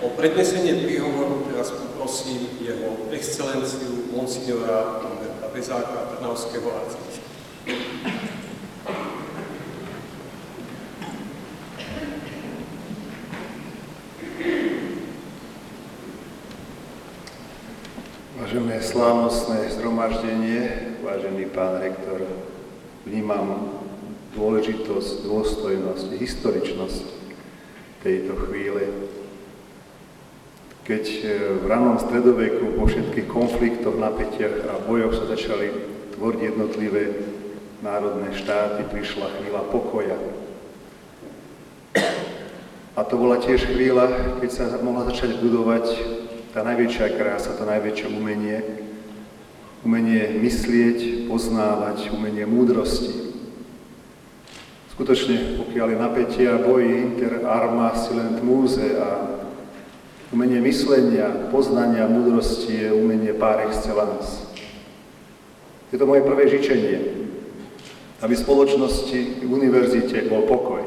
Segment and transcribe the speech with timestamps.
[0.00, 7.28] O prednesenie príhovoru teraz poprosím jeho excelenciu monsignora Roberta Bezáka, Trnavského arcibiskupa.
[18.40, 22.24] Vážené slávnostné zhromaždenie, vážený pán rektor,
[23.04, 23.68] vnímam
[24.32, 27.04] dôležitosť, dôstojnosť, historičnosť
[28.00, 29.12] tejto chvíle,
[30.90, 31.18] keď e,
[31.62, 35.70] v ranom stredoveku po všetkých konfliktoch, napätiach a bojoch sa začali
[36.18, 37.14] tvoriť jednotlivé
[37.78, 40.18] národné štáty, prišla chvíľa pokoja.
[42.98, 45.94] A to bola tiež chvíľa, keď sa mohla začať budovať
[46.50, 48.58] tá najväčšia krása, to najväčšie umenie,
[49.86, 53.30] umenie myslieť, poznávať, umenie múdrosti.
[54.98, 59.39] Skutočne, pokiaľ je napätie a boji inter arma silent múze a
[60.30, 64.46] umenie myslenia, poznania, múdrosti je umenie par excellence.
[65.90, 66.98] Je to moje prvé žičenie,
[68.22, 70.86] aby spoločnosti, v univerzite bol pokoj.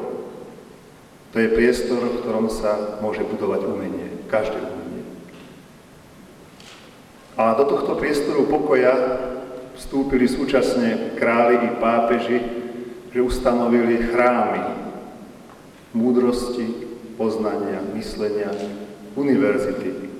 [1.32, 5.04] To je priestor, v ktorom sa môže budovať umenie, každé umenie.
[7.36, 8.94] A do tohto priestoru pokoja
[9.76, 12.38] vstúpili súčasne králi i pápeži,
[13.10, 14.62] že ustanovili chrámy
[15.92, 16.86] múdrosti,
[17.18, 18.50] poznania, myslenia,
[19.14, 20.10] univerzity.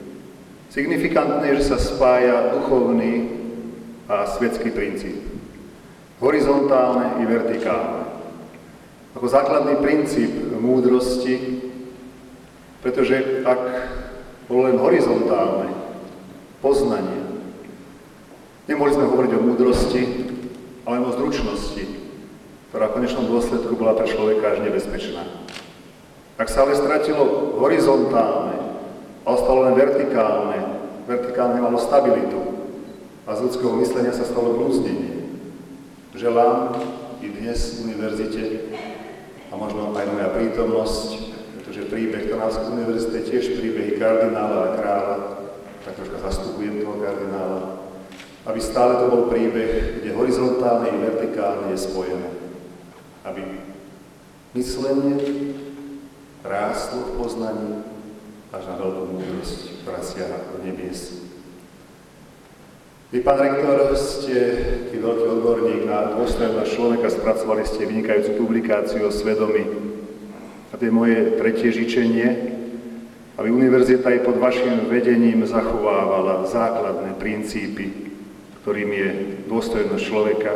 [0.74, 3.30] Signifikantné je, že sa spája duchovný
[4.10, 5.22] a svetský princíp.
[6.18, 8.10] Horizontálne i vertikálne.
[9.14, 11.62] Ako základný princíp múdrosti,
[12.82, 13.62] pretože ak
[14.50, 15.70] bolo len horizontálne,
[16.58, 17.22] poznanie.
[18.64, 20.02] Nemohli sme hovoriť o múdrosti,
[20.88, 21.84] ale o zručnosti,
[22.72, 25.22] ktorá v konečnom dôsledku bola pre človeka až nebezpečná.
[26.40, 28.63] Ak sa ale stratilo horizontálne
[29.24, 30.60] a ostalo len vertikálne,
[31.08, 32.44] vertikálne malo stabilitu
[33.24, 35.32] a z ľudského myslenia sa stalo blúznenie.
[36.12, 36.76] Želám
[37.24, 38.44] i dnes v univerzite
[39.48, 41.08] a možno aj moja prítomnosť,
[41.56, 45.16] pretože príbeh Trnavskej univerzity je tiež príbeh kardinála a kráľa,
[45.88, 47.60] tak troška zastupujem toho kardinála,
[48.44, 52.28] aby stále to bol príbeh, kde horizontálne i vertikálne je spojené.
[53.24, 53.40] Aby
[54.52, 55.16] myslenie
[56.44, 57.93] rástlo v poznaní
[58.54, 61.26] až na veľkú múdrosť, ktorá siaha do nebies.
[63.10, 64.38] Vy, pán rektor, ste
[64.90, 69.66] tý veľký odborník na dôstojnosť človeka, spracovali ste vynikajúcu publikáciu o svedomí.
[70.70, 72.26] A to je moje tretie žičenie,
[73.38, 77.90] aby univerzita aj pod vašim vedením zachovávala základné princípy,
[78.62, 79.10] ktorým je
[79.50, 80.52] dôstojnosť človeka,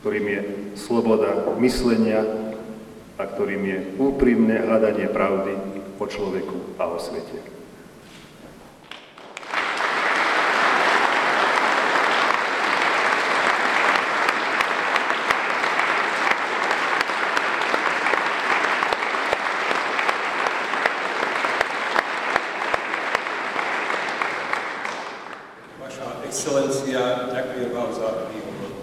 [0.00, 0.40] ktorým je
[0.76, 2.24] sloboda myslenia
[3.16, 7.38] a ktorým je úprimné hľadanie pravdy o človeku a o svete.
[26.32, 28.81] Excelencia, ďakujem vám za výhovor.